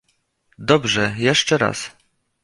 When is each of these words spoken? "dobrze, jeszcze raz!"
"dobrze, 0.59 1.15
jeszcze 1.17 1.57
raz!" 1.57 1.91